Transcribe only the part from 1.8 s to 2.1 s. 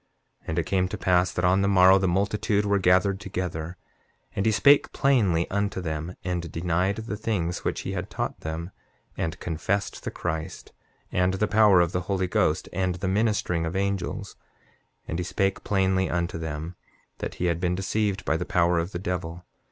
the